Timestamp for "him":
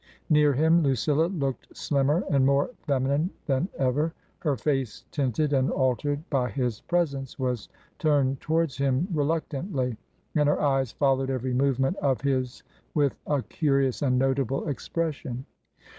0.53-0.81, 8.79-9.07